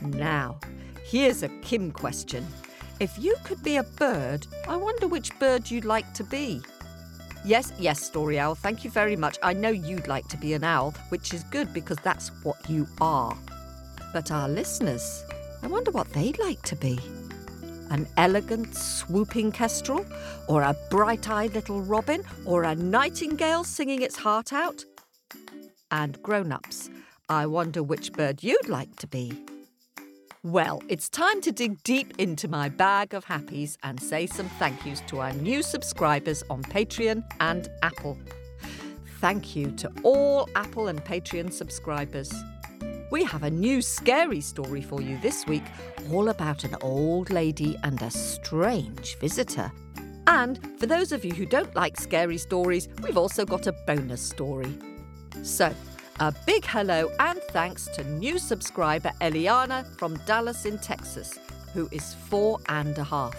Now, 0.01 0.59
here's 1.07 1.41
a 1.41 1.49
Kim 1.61 1.91
question. 1.91 2.45
If 2.99 3.17
you 3.17 3.35
could 3.43 3.63
be 3.63 3.77
a 3.77 3.83
bird, 3.83 4.45
I 4.67 4.75
wonder 4.75 5.07
which 5.07 5.37
bird 5.39 5.71
you'd 5.71 5.85
like 5.85 6.13
to 6.15 6.23
be. 6.23 6.61
Yes, 7.45 7.71
yes, 7.79 8.01
Story 8.01 8.39
Owl, 8.39 8.55
thank 8.55 8.83
you 8.83 8.91
very 8.91 9.15
much. 9.15 9.37
I 9.41 9.53
know 9.53 9.69
you'd 9.69 10.07
like 10.07 10.27
to 10.29 10.37
be 10.37 10.53
an 10.53 10.65
owl, 10.65 10.93
which 11.09 11.33
is 11.33 11.43
good 11.45 11.73
because 11.73 11.97
that's 12.03 12.29
what 12.43 12.57
you 12.69 12.85
are. 12.99 13.37
But 14.11 14.31
our 14.31 14.49
listeners, 14.49 15.23
I 15.63 15.67
wonder 15.67 15.91
what 15.91 16.11
they'd 16.11 16.39
like 16.39 16.61
to 16.63 16.75
be. 16.75 16.99
An 17.89 18.05
elegant, 18.17 18.75
swooping 18.75 19.53
kestrel? 19.53 20.05
Or 20.49 20.61
a 20.61 20.75
bright 20.89 21.29
eyed 21.29 21.53
little 21.53 21.81
robin? 21.81 22.23
Or 22.43 22.63
a 22.63 22.75
nightingale 22.75 23.63
singing 23.63 24.01
its 24.01 24.17
heart 24.17 24.51
out? 24.51 24.83
And 25.89 26.21
grown 26.21 26.51
ups, 26.51 26.89
I 27.29 27.45
wonder 27.45 27.81
which 27.81 28.11
bird 28.11 28.43
you'd 28.43 28.67
like 28.67 28.93
to 28.97 29.07
be. 29.07 29.45
Well, 30.47 30.81
it's 30.87 31.09
time 31.09 31.41
to 31.41 31.51
dig 31.51 31.83
deep 31.83 32.13
into 32.19 32.47
my 32.47 32.69
bag 32.69 33.13
of 33.13 33.25
happies 33.25 33.75
and 33.83 34.01
say 34.01 34.25
some 34.27 34.47
thank 34.47 34.85
yous 34.85 35.01
to 35.07 35.19
our 35.19 35.33
new 35.33 35.61
subscribers 35.61 36.41
on 36.49 36.63
Patreon 36.63 37.21
and 37.41 37.67
Apple. 37.83 38.17
Thank 39.19 39.57
you 39.57 39.71
to 39.71 39.91
all 40.03 40.47
Apple 40.55 40.87
and 40.87 41.03
Patreon 41.03 41.51
subscribers. 41.51 42.33
We 43.11 43.25
have 43.25 43.43
a 43.43 43.51
new 43.51 43.81
scary 43.81 44.39
story 44.39 44.81
for 44.81 45.01
you 45.01 45.19
this 45.19 45.45
week, 45.47 45.65
all 46.13 46.29
about 46.29 46.63
an 46.63 46.77
old 46.79 47.29
lady 47.29 47.77
and 47.83 48.01
a 48.01 48.09
strange 48.09 49.17
visitor. 49.17 49.69
And 50.27 50.79
for 50.79 50.85
those 50.85 51.11
of 51.11 51.25
you 51.25 51.33
who 51.33 51.45
don't 51.45 51.75
like 51.75 51.99
scary 51.99 52.37
stories, 52.37 52.87
we've 53.03 53.17
also 53.17 53.43
got 53.43 53.67
a 53.67 53.73
bonus 53.85 54.21
story. 54.21 54.77
So, 55.43 55.75
a 56.19 56.33
big 56.45 56.65
hello 56.65 57.11
and 57.19 57.39
thanks 57.51 57.85
to 57.85 58.03
new 58.03 58.39
subscriber 58.39 59.11
Eliana 59.21 59.85
from 59.97 60.17
Dallas 60.25 60.65
in 60.65 60.79
Texas, 60.79 61.37
who 61.73 61.87
is 61.91 62.15
four 62.15 62.59
and 62.69 62.97
a 62.97 63.03
half. 63.03 63.35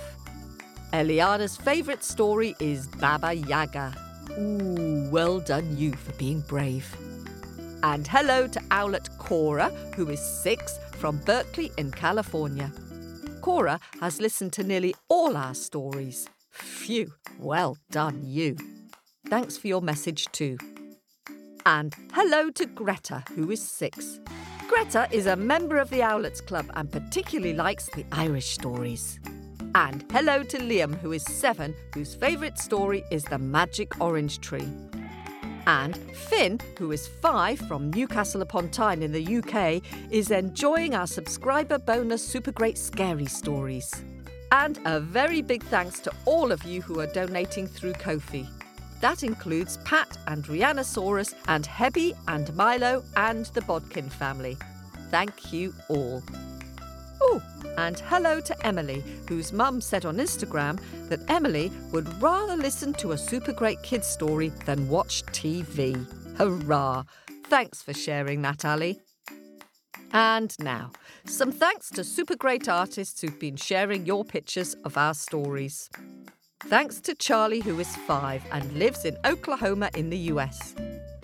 Eliana's 0.93 1.57
favourite 1.57 2.05
story 2.05 2.55
is 2.61 2.87
Baba 2.87 3.35
Yaga. 3.35 3.95
Ooh, 4.39 5.09
well 5.11 5.41
done 5.41 5.77
you 5.77 5.93
for 5.93 6.13
being 6.13 6.41
brave. 6.43 6.97
And 7.83 8.07
hello 8.07 8.47
to 8.47 8.63
Owlet 8.71 9.09
Cora, 9.19 9.71
who 9.97 10.09
is 10.09 10.21
six 10.21 10.79
from 10.93 11.19
Berkeley 11.19 11.73
in 11.79 11.91
California. 11.91 12.73
Cora 13.41 13.81
has 14.01 14.21
listened 14.21 14.53
to 14.55 14.63
nearly 14.63 14.95
all 15.09 15.37
our 15.37 15.55
stories. 15.55 16.29
Phew, 16.51 17.13
well 17.39 17.77
done 17.91 18.21
you. 18.25 18.57
Thanks 19.29 19.57
for 19.57 19.67
your 19.67 19.83
message 19.83 20.27
too. 20.33 20.59
And 21.69 21.95
hello 22.15 22.49
to 22.53 22.65
Greta, 22.65 23.23
who 23.35 23.51
is 23.51 23.63
six. 23.63 24.21
Greta 24.69 25.07
is 25.13 25.27
a 25.27 25.37
member 25.37 25.77
of 25.77 25.91
the 25.91 26.01
Owlets 26.01 26.41
Club 26.41 26.65
and 26.73 26.91
particularly 26.91 27.53
likes 27.53 27.91
the 27.91 28.07
Irish 28.11 28.47
stories. 28.47 29.21
And 29.75 30.03
hello 30.11 30.43
to 30.45 30.57
Liam, 30.57 30.99
who 30.99 31.13
is 31.13 31.23
seven, 31.25 31.75
whose 31.93 32.15
favourite 32.15 32.59
story 32.59 33.05
is 33.11 33.23
The 33.23 33.39
Magic 33.39 34.01
Orange 34.01 34.41
Tree. 34.41 34.67
And 35.67 35.95
Finn, 36.17 36.59
who 36.79 36.91
is 36.91 37.07
five 37.07 37.59
from 37.59 37.91
Newcastle 37.91 38.41
upon 38.41 38.71
Tyne 38.71 39.03
in 39.03 39.13
the 39.13 39.37
UK, 39.37 39.83
is 40.11 40.31
enjoying 40.31 40.95
our 40.95 41.07
subscriber 41.07 41.79
bonus 41.79 42.27
Super 42.27 42.51
Great 42.51 42.79
Scary 42.79 43.27
Stories. 43.27 43.93
And 44.53 44.79
a 44.87 45.01
very 45.01 45.43
big 45.43 45.63
thanks 45.65 46.01
to 46.01 46.13
all 46.25 46.51
of 46.51 46.65
you 46.65 46.81
who 46.81 46.99
are 47.01 47.13
donating 47.13 47.67
through 47.67 47.93
Ko-fi. 47.93 48.49
That 49.01 49.23
includes 49.23 49.77
Pat 49.79 50.19
and 50.27 50.45
Rhiannosaurus 50.45 51.35
and 51.47 51.65
Hebby 51.65 52.17
and 52.27 52.55
Milo 52.57 53.05
and 53.17 53.47
the 53.47 53.63
Bodkin 53.63 54.11
family. 54.11 54.57
Thank 55.11 55.53
you 55.53 55.73
all. 55.89 56.23
Oh, 57.21 57.43
and 57.77 57.99
hello 58.01 58.41
to 58.41 58.67
Emily, 58.67 59.03
whose 59.29 59.53
mum 59.53 59.81
said 59.81 60.05
on 60.05 60.17
Instagram 60.17 60.81
that 61.09 61.21
Emily 61.29 61.71
would 61.93 62.23
rather 62.23 62.57
listen 62.57 62.93
to 62.95 63.13
a 63.13 63.19
super 63.19 63.53
great 63.53 63.83
kids 63.83 64.07
story 64.07 64.49
than 64.67 64.89
watch 64.89 65.25
TV. 65.27 66.07
Hurrah! 66.37 67.05
Thanks 67.47 67.83
for 67.83 67.95
sharing 67.95 68.43
that, 68.43 68.65
Ali. 68.65 69.01
And 70.13 70.55
now, 70.59 70.91
some 71.25 71.53
thanks 71.53 71.91
to 71.91 72.05
super 72.05 72.37
great 72.37 72.69
artists 72.69 73.21
who've 73.21 73.39
been 73.39 73.57
sharing 73.57 74.07
your 74.07 74.25
pictures 74.25 74.75
of 74.85 74.97
our 74.97 75.15
stories. 75.15 75.91
Thanks 76.65 77.01
to 77.03 77.15
Charlie, 77.15 77.61
who 77.61 77.79
is 77.79 77.97
five 77.97 78.45
and 78.53 78.71
lives 78.73 79.05
in 79.05 79.17
Oklahoma 79.25 79.91
in 79.95 80.11
the 80.11 80.19
US. 80.33 80.75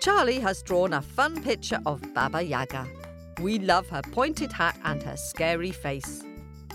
Charlie 0.01 0.39
has 0.39 0.63
drawn 0.63 0.93
a 0.93 1.03
fun 1.03 1.43
picture 1.43 1.81
of 1.85 2.01
Baba 2.15 2.41
Yaga. 2.41 2.87
We 3.41 3.59
love 3.59 3.89
her 3.89 4.01
pointed 4.01 4.53
hat 4.53 4.79
and 4.85 5.03
her 5.03 5.17
scary 5.17 5.73
face. 5.73 6.23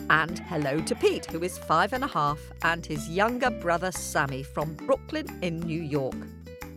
And 0.10 0.38
hello 0.40 0.82
to 0.82 0.94
Pete, 0.96 1.26
who 1.28 1.42
is 1.42 1.58
five 1.58 1.94
and 1.94 2.04
a 2.04 2.08
half, 2.08 2.40
and 2.64 2.86
his 2.86 3.10
younger 3.10 3.50
brother 3.50 3.92
Sammy 3.92 4.44
from 4.44 4.76
Brooklyn 4.76 5.28
in 5.42 5.62
New 5.62 5.82
York. 5.82 6.18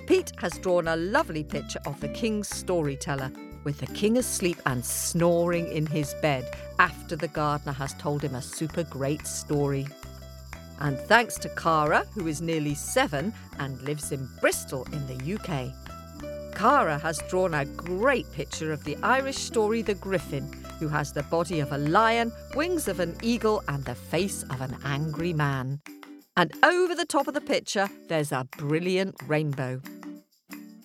Pete 0.07 0.33
has 0.39 0.59
drawn 0.59 0.89
a 0.89 0.97
lovely 0.97 1.43
picture 1.45 1.81
of 1.85 2.01
the 2.01 2.09
King's 2.09 2.49
storyteller, 2.49 3.33
with 3.65 3.79
the 3.79 3.87
King 3.87 4.19
asleep 4.19 4.59
and 4.67 4.85
snoring 4.85 5.67
in 5.67 5.87
his 5.87 6.15
bed 6.23 6.57
after 6.79 7.17
the 7.17 7.29
gardener 7.29 7.73
has 7.73 7.93
told 7.95 8.23
him 8.23 8.35
a 8.35 8.43
super 8.43 8.85
great 8.85 9.27
story. 9.27 9.87
And 10.83 10.99
thanks 10.99 11.39
to 11.39 11.49
Cara, 11.51 12.05
who 12.13 12.27
is 12.27 12.43
nearly 12.43 12.75
seven 12.75 13.33
and 13.61 13.81
lives 13.83 14.11
in 14.11 14.29
Bristol 14.41 14.85
in 14.93 15.07
the 15.07 15.35
UK. 15.35 15.73
Cara 16.57 16.99
has 16.99 17.23
drawn 17.31 17.55
a 17.55 17.65
great 17.65 18.31
picture 18.33 18.73
of 18.73 18.83
the 18.83 18.97
Irish 18.97 19.39
story 19.39 19.83
The 19.83 19.95
Griffin, 19.95 20.53
who 20.81 20.89
has 20.89 21.13
the 21.13 21.23
body 21.23 21.61
of 21.61 21.71
a 21.71 21.79
lion, 21.79 22.33
wings 22.57 22.89
of 22.89 22.99
an 22.99 23.17
eagle, 23.23 23.63
and 23.69 23.85
the 23.85 23.95
face 23.95 24.43
of 24.43 24.61
an 24.61 24.77
angry 24.85 25.33
man. 25.33 25.81
And 26.37 26.53
over 26.65 26.97
the 26.97 27.07
top 27.07 27.29
of 27.29 27.35
the 27.35 27.41
picture, 27.41 27.89
there's 28.09 28.33
a 28.33 28.49
brilliant 28.59 29.15
rainbow. 29.29 29.81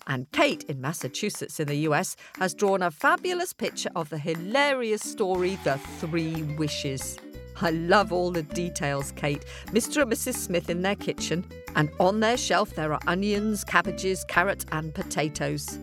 And 0.06 0.32
Kate 0.32 0.64
in 0.66 0.80
Massachusetts 0.80 1.60
in 1.60 1.68
the 1.68 1.88
US 1.90 2.16
has 2.38 2.54
drawn 2.54 2.84
a 2.84 2.92
fabulous 2.92 3.52
picture 3.52 3.90
of 3.96 4.10
the 4.10 4.20
hilarious 4.20 5.02
story 5.02 5.58
The 5.64 5.80
Three 6.00 6.44
Wishes. 6.44 7.18
I 7.62 7.72
love 7.72 8.12
all 8.14 8.32
the 8.32 8.44
details, 8.44 9.12
Kate. 9.14 9.46
Mr. 9.68 10.04
and 10.04 10.12
Mrs. 10.12 10.36
Smith 10.36 10.70
in 10.70 10.82
their 10.82 10.96
kitchen, 10.96 11.46
and 11.76 11.90
on 12.00 12.20
their 12.20 12.38
shelf 12.38 12.76
there 12.76 12.94
are 12.94 13.00
onions, 13.08 13.64
cabbages, 13.64 14.24
carrots, 14.26 14.66
and 14.72 14.94
potatoes. 14.94 15.80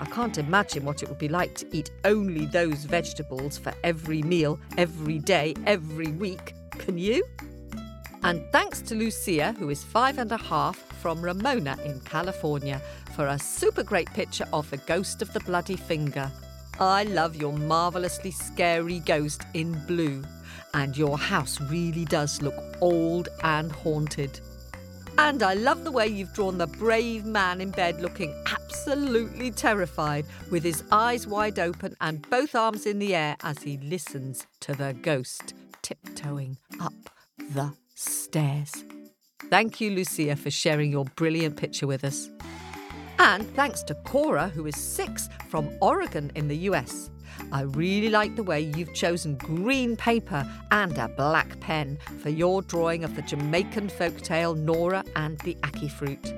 I 0.00 0.06
can't 0.06 0.38
imagine 0.38 0.84
what 0.84 1.02
it 1.02 1.08
would 1.08 1.18
be 1.18 1.28
like 1.28 1.54
to 1.56 1.76
eat 1.76 1.90
only 2.04 2.46
those 2.46 2.84
vegetables 2.84 3.58
for 3.58 3.74
every 3.84 4.22
meal, 4.22 4.58
every 4.76 5.18
day, 5.18 5.54
every 5.66 6.12
week. 6.12 6.54
Can 6.70 6.96
you? 6.96 7.24
And 8.22 8.42
thanks 8.50 8.80
to 8.82 8.94
Lucia, 8.94 9.52
who 9.58 9.70
is 9.70 9.84
five 9.84 10.18
and 10.18 10.32
a 10.32 10.36
half 10.36 10.76
from 11.00 11.20
Ramona 11.20 11.76
in 11.84 12.00
California, 12.00 12.80
for 13.14 13.26
a 13.26 13.38
super 13.38 13.82
great 13.82 14.12
picture 14.14 14.46
of 14.52 14.70
the 14.70 14.76
ghost 14.78 15.20
of 15.20 15.32
the 15.32 15.40
bloody 15.40 15.76
finger. 15.76 16.30
I 16.80 17.02
love 17.04 17.36
your 17.36 17.52
marvellously 17.52 18.30
scary 18.30 19.00
ghost 19.00 19.42
in 19.54 19.72
blue 19.86 20.22
and 20.74 20.96
your 20.96 21.18
house 21.18 21.60
really 21.62 22.04
does 22.04 22.42
look 22.42 22.54
old 22.80 23.28
and 23.42 23.70
haunted. 23.70 24.40
And 25.18 25.42
I 25.42 25.54
love 25.54 25.82
the 25.82 25.90
way 25.90 26.06
you've 26.06 26.32
drawn 26.32 26.58
the 26.58 26.68
brave 26.68 27.24
man 27.24 27.60
in 27.60 27.70
bed 27.70 28.00
looking 28.00 28.32
absolutely 28.46 29.50
terrified, 29.50 30.26
with 30.50 30.62
his 30.62 30.84
eyes 30.92 31.26
wide 31.26 31.58
open 31.58 31.96
and 32.00 32.28
both 32.30 32.54
arms 32.54 32.86
in 32.86 33.00
the 33.00 33.16
air 33.16 33.36
as 33.42 33.62
he 33.62 33.78
listens 33.78 34.46
to 34.60 34.74
the 34.74 34.94
ghost 35.02 35.54
tiptoeing 35.82 36.58
up 36.80 36.92
the 37.54 37.72
stairs. 37.94 38.84
Thank 39.50 39.80
you, 39.80 39.90
Lucia, 39.90 40.36
for 40.36 40.50
sharing 40.50 40.92
your 40.92 41.06
brilliant 41.16 41.56
picture 41.56 41.86
with 41.86 42.04
us. 42.04 42.28
And 43.18 43.44
thanks 43.56 43.82
to 43.84 43.94
Cora, 43.94 44.48
who 44.48 44.66
is 44.66 44.76
six 44.76 45.28
from 45.48 45.68
Oregon 45.80 46.30
in 46.36 46.46
the 46.46 46.56
US. 46.68 47.10
I 47.52 47.62
really 47.62 48.10
like 48.10 48.36
the 48.36 48.42
way 48.42 48.60
you've 48.60 48.94
chosen 48.94 49.36
green 49.36 49.96
paper 49.96 50.46
and 50.70 50.96
a 50.98 51.08
black 51.08 51.58
pen 51.60 51.98
for 52.22 52.30
your 52.30 52.62
drawing 52.62 53.04
of 53.04 53.16
the 53.16 53.22
Jamaican 53.22 53.88
folktale 53.88 54.56
Nora 54.56 55.04
and 55.16 55.38
the 55.40 55.56
Aki 55.64 55.88
fruit. 55.88 56.34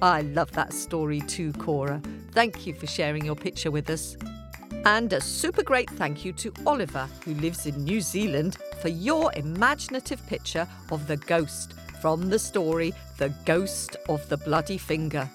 I 0.00 0.22
love 0.22 0.50
that 0.52 0.72
story 0.72 1.20
too, 1.20 1.52
Cora. 1.52 2.02
Thank 2.32 2.66
you 2.66 2.74
for 2.74 2.86
sharing 2.86 3.24
your 3.24 3.36
picture 3.36 3.70
with 3.70 3.88
us. 3.90 4.16
And 4.84 5.12
a 5.12 5.20
super 5.20 5.62
great 5.62 5.88
thank 5.90 6.24
you 6.24 6.32
to 6.32 6.52
Oliver, 6.66 7.08
who 7.24 7.34
lives 7.34 7.66
in 7.66 7.84
New 7.84 8.00
Zealand, 8.00 8.56
for 8.80 8.88
your 8.88 9.32
imaginative 9.36 10.26
picture 10.26 10.66
of 10.90 11.06
the 11.06 11.16
ghost 11.18 11.74
from 12.00 12.28
the 12.28 12.38
story 12.38 12.92
The 13.18 13.28
Ghost 13.44 13.96
of 14.08 14.28
the 14.28 14.36
Bloody 14.36 14.76
Finger. 14.76 15.30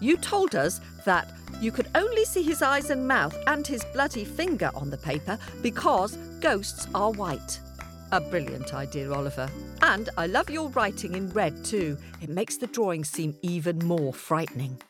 You 0.00 0.16
told 0.16 0.54
us 0.54 0.80
that 1.04 1.32
you 1.60 1.70
could 1.70 1.88
only 1.94 2.24
see 2.24 2.42
his 2.42 2.62
eyes 2.62 2.90
and 2.90 3.06
mouth 3.06 3.36
and 3.46 3.66
his 3.66 3.84
bloody 3.92 4.24
finger 4.24 4.70
on 4.74 4.90
the 4.90 4.98
paper 4.98 5.38
because 5.62 6.16
ghosts 6.40 6.86
are 6.94 7.12
white. 7.12 7.60
A 8.12 8.20
brilliant 8.20 8.74
idea, 8.74 9.12
Oliver. 9.12 9.48
And 9.82 10.08
I 10.16 10.26
love 10.26 10.50
your 10.50 10.68
writing 10.70 11.14
in 11.14 11.30
red 11.30 11.64
too. 11.64 11.98
It 12.20 12.28
makes 12.28 12.56
the 12.56 12.66
drawing 12.66 13.04
seem 13.04 13.36
even 13.42 13.78
more 13.78 14.12
frightening. 14.12 14.80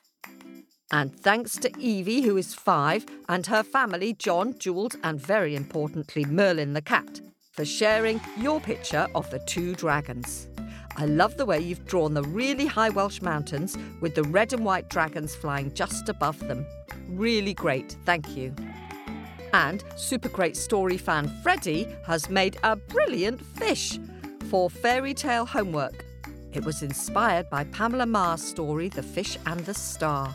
And 0.93 1.19
thanks 1.19 1.57
to 1.59 1.73
Evie, 1.79 2.23
who 2.23 2.37
is 2.37 2.55
five, 2.55 3.07
and 3.29 3.47
her 3.47 3.63
family, 3.63 4.13
John, 4.13 4.59
Jules, 4.59 4.97
and 5.03 5.21
very 5.21 5.57
importantly, 5.57 6.25
Merlin 6.25 6.75
the 6.75 6.83
cat, 6.83 7.21
for 7.53 7.65
sharing 7.65 8.21
your 8.37 8.61
picture 8.61 9.09
of 9.15 9.31
the 9.31 9.41
two 9.41 9.75
dragons. 9.75 10.47
I 10.97 11.07
love 11.07 11.37
the 11.37 11.47
way 11.47 11.59
you've 11.59 11.87
drawn 11.87 12.15
the 12.15 12.23
really 12.23 12.67
high 12.67 12.91
Welsh 12.91 13.21
mountains 13.21 13.77
with 14.01 14.15
the 14.15 14.23
red 14.23 14.53
and 14.53 14.65
white 14.65 14.89
dragons 14.89 15.35
flying 15.35 15.75
just 15.75 16.09
above 16.09 16.39
them. 16.47 16.67
Really 17.09 17.55
great, 17.55 17.97
thank 18.05 18.37
you. 18.37 18.55
And 19.53 19.83
super 19.97 20.29
great 20.29 20.57
story 20.57 20.97
fan 20.97 21.29
Freddie 21.43 21.89
has 22.07 22.31
made 22.31 22.59
a 22.63 22.77
brilliant 22.77 23.45
fish 23.45 23.99
for 24.51 24.71
fairy 24.71 25.15
tale 25.15 25.47
homework. 25.47 26.05
It 26.53 26.65
was 26.65 26.83
inspired 26.83 27.51
by 27.51 27.65
Pamela 27.65 28.07
Marr's 28.07 28.43
story 28.43 28.89
The 28.89 29.03
Fish 29.03 29.37
and 29.47 29.61
the 29.61 29.75
Star. 29.75 30.33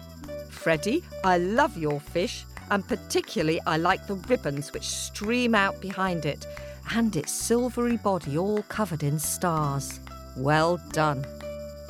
Freddie, 0.50 1.04
I 1.24 1.38
love 1.38 1.78
your 1.78 2.02
fish, 2.02 2.44
and 2.70 2.86
particularly 2.86 3.62
I 3.66 3.78
like 3.78 4.08
the 4.08 4.16
ribbons 4.16 4.74
which 4.74 4.88
stream 4.88 5.56
out 5.56 5.80
behind 5.80 6.26
it 6.26 6.46
and 6.94 7.16
its 7.16 7.32
silvery 7.32 7.98
body 7.98 8.38
all 8.38 8.64
covered 8.64 9.04
in 9.04 9.20
stars. 9.20 10.00
Well 10.40 10.80
done. 10.94 11.26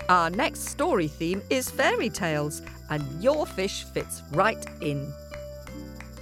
Our 0.09 0.31
next 0.31 0.69
story 0.69 1.07
theme 1.07 1.41
is 1.51 1.69
fairy 1.69 2.09
tales, 2.09 2.63
and 2.89 3.03
your 3.23 3.45
fish 3.45 3.83
fits 3.83 4.23
right 4.31 4.65
in. 4.81 5.13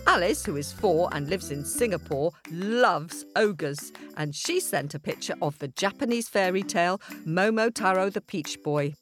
Alice, 0.06 0.46
who 0.46 0.58
is 0.58 0.72
four 0.72 1.10
and 1.14 1.30
lives 1.30 1.52
in 1.52 1.64
Singapore, 1.64 2.34
loves 2.52 3.26
ogres, 3.38 3.94
and 4.18 4.36
she 4.36 4.60
sent 4.60 4.94
a 4.94 5.00
picture 5.00 5.36
of 5.42 5.58
the 5.60 5.70
Japanese 5.70 6.28
fairy 6.28 6.64
tale 6.64 7.00
Momotaro 7.26 8.12
the 8.12 8.22
Peach 8.22 8.62
Boy. 8.62 8.94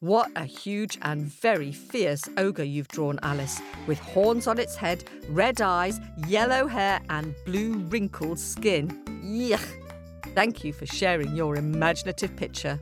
What 0.00 0.30
a 0.34 0.44
huge 0.44 0.98
and 1.02 1.26
very 1.26 1.72
fierce 1.72 2.22
ogre 2.36 2.64
you've 2.64 2.88
drawn, 2.88 3.18
Alice, 3.22 3.60
with 3.86 3.98
horns 3.98 4.46
on 4.46 4.58
its 4.58 4.76
head, 4.76 5.04
red 5.28 5.60
eyes, 5.60 6.00
yellow 6.26 6.66
hair, 6.66 7.00
and 7.10 7.34
blue 7.44 7.74
wrinkled 7.90 8.38
skin. 8.38 8.88
Yuck! 9.22 9.81
Thank 10.34 10.64
you 10.64 10.72
for 10.72 10.86
sharing 10.86 11.36
your 11.36 11.56
imaginative 11.56 12.34
picture. 12.36 12.80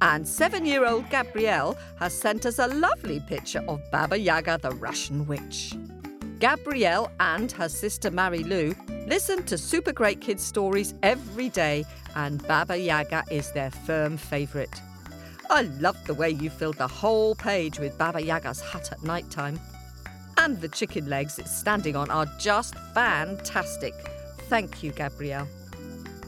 And 0.00 0.26
seven 0.26 0.64
year 0.64 0.86
old 0.86 1.10
Gabrielle 1.10 1.76
has 1.98 2.18
sent 2.18 2.46
us 2.46 2.58
a 2.58 2.68
lovely 2.68 3.20
picture 3.20 3.62
of 3.68 3.82
Baba 3.90 4.18
Yaga 4.18 4.58
the 4.62 4.70
Russian 4.70 5.26
witch. 5.26 5.74
Gabrielle 6.38 7.12
and 7.20 7.52
her 7.52 7.68
sister 7.68 8.10
Mary 8.10 8.42
Lou 8.44 8.74
listen 9.06 9.44
to 9.44 9.58
Super 9.58 9.92
Great 9.92 10.22
Kids 10.22 10.42
stories 10.42 10.94
every 11.02 11.50
day, 11.50 11.84
and 12.16 12.46
Baba 12.48 12.78
Yaga 12.78 13.24
is 13.30 13.52
their 13.52 13.70
firm 13.70 14.16
favourite. 14.16 14.80
I 15.50 15.62
love 15.80 15.98
the 16.06 16.14
way 16.14 16.30
you 16.30 16.48
filled 16.48 16.78
the 16.78 16.88
whole 16.88 17.34
page 17.34 17.78
with 17.78 17.98
Baba 17.98 18.22
Yaga's 18.22 18.62
hut 18.62 18.90
at 18.90 19.02
night 19.02 19.28
time. 19.30 19.60
And 20.38 20.58
the 20.62 20.68
chicken 20.68 21.10
legs 21.10 21.38
it's 21.38 21.54
standing 21.54 21.94
on 21.94 22.10
are 22.10 22.26
just 22.38 22.74
fantastic. 22.94 23.92
Thank 24.48 24.82
you, 24.82 24.92
Gabrielle. 24.92 25.46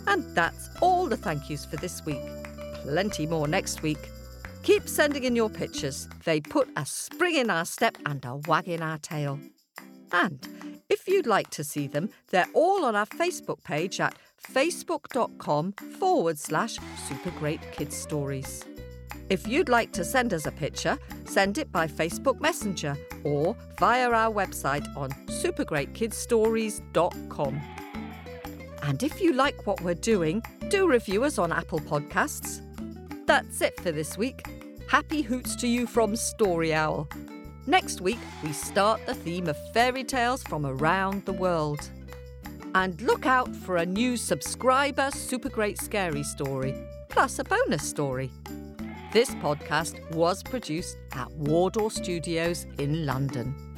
And 0.06 0.24
that's 0.34 0.70
all 0.80 1.06
the 1.06 1.16
thank 1.16 1.50
yous 1.50 1.64
for 1.64 1.76
this 1.76 2.04
week. 2.04 2.22
Plenty 2.82 3.26
more 3.26 3.46
next 3.46 3.82
week. 3.82 4.10
Keep 4.62 4.88
sending 4.88 5.24
in 5.24 5.34
your 5.34 5.50
pictures. 5.50 6.08
They 6.24 6.40
put 6.40 6.68
a 6.76 6.86
spring 6.86 7.36
in 7.36 7.50
our 7.50 7.64
step 7.64 7.98
and 8.06 8.24
a 8.24 8.36
wag 8.46 8.68
in 8.68 8.82
our 8.82 8.98
tail. 8.98 9.38
And 10.12 10.80
if 10.88 11.08
you'd 11.08 11.26
like 11.26 11.50
to 11.50 11.64
see 11.64 11.86
them, 11.86 12.08
they're 12.30 12.48
all 12.54 12.84
on 12.84 12.94
our 12.94 13.06
Facebook 13.06 13.64
page 13.64 13.98
at 14.00 14.14
facebook.com 14.52 15.72
forward 15.98 16.38
slash 16.38 16.78
super 17.08 17.30
great 17.32 17.60
kids 17.72 17.96
stories. 17.96 18.64
If 19.30 19.48
you'd 19.48 19.68
like 19.68 19.92
to 19.92 20.04
send 20.04 20.34
us 20.34 20.46
a 20.46 20.52
picture, 20.52 20.98
send 21.24 21.58
it 21.58 21.72
by 21.72 21.86
Facebook 21.86 22.40
Messenger 22.40 22.96
or 23.24 23.56
via 23.78 24.10
our 24.10 24.32
website 24.32 24.86
on 24.96 25.10
supergreatkidsstories.com. 25.28 27.81
And 28.82 29.02
if 29.02 29.20
you 29.20 29.32
like 29.32 29.66
what 29.66 29.80
we're 29.80 29.94
doing, 29.94 30.42
do 30.68 30.88
review 30.88 31.24
us 31.24 31.38
on 31.38 31.52
Apple 31.52 31.78
Podcasts. 31.78 32.60
That's 33.26 33.60
it 33.60 33.78
for 33.80 33.92
this 33.92 34.18
week. 34.18 34.44
Happy 34.88 35.22
hoots 35.22 35.54
to 35.56 35.68
you 35.68 35.86
from 35.86 36.16
Story 36.16 36.74
Owl. 36.74 37.08
Next 37.66 38.00
week, 38.00 38.18
we 38.42 38.52
start 38.52 39.00
the 39.06 39.14
theme 39.14 39.46
of 39.46 39.56
fairy 39.72 40.02
tales 40.02 40.42
from 40.42 40.66
around 40.66 41.24
the 41.24 41.32
world. 41.32 41.88
And 42.74 43.00
look 43.02 43.24
out 43.24 43.54
for 43.54 43.76
a 43.76 43.86
new 43.86 44.16
subscriber 44.16 45.10
super 45.12 45.48
great 45.48 45.78
scary 45.78 46.24
story, 46.24 46.74
plus 47.08 47.38
a 47.38 47.44
bonus 47.44 47.88
story. 47.88 48.32
This 49.12 49.30
podcast 49.36 50.00
was 50.14 50.42
produced 50.42 50.96
at 51.12 51.30
Wardour 51.32 51.90
Studios 51.90 52.66
in 52.78 53.06
London. 53.06 53.71